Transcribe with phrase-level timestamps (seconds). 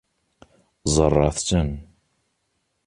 [0.95, 1.71] Ẓṛant-tten.